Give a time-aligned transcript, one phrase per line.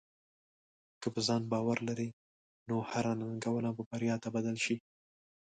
[1.01, 2.09] که په ځان باور لرې،
[2.67, 4.75] نو هره ننګونه به بریا ته بدل شي.